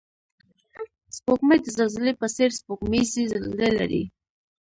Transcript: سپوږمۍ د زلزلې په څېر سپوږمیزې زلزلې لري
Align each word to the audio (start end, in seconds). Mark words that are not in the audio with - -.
سپوږمۍ 1.15 1.59
د 1.63 1.67
زلزلې 1.75 2.13
په 2.21 2.27
څېر 2.35 2.49
سپوږمیزې 2.59 3.23
زلزلې 3.33 3.69
لري 3.79 4.03